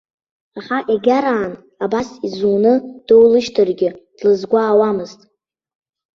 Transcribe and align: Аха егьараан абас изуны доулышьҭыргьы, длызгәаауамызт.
Аха 0.59 0.77
егьараан 0.93 1.53
абас 1.83 2.07
изуны 2.27 2.73
доулышьҭыргьы, 3.07 3.89
длызгәаауамызт. 4.17 5.19